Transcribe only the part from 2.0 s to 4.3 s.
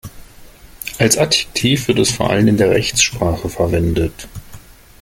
vor allem in der Rechtssprache verwendet.